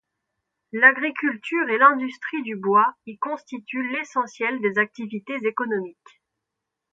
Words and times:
L'agriculture 0.71 1.69
et 1.69 1.77
l'industrie 1.77 2.41
du 2.41 2.55
bois 2.55 2.95
y 3.05 3.19
constituent 3.19 3.87
l'essentiel 3.91 4.59
des 4.59 4.79
activités 4.79 5.37
économiques. 5.47 6.23